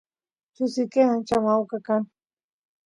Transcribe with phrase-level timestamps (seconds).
[0.55, 2.03] chusiyke ancha mawka kan